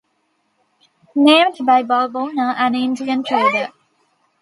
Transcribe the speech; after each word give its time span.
Named 1.13 1.55
by 1.63 1.83
Bulbona 1.83 2.55
an 2.57 2.73
Indian 2.73 3.23
trader. 3.23 3.71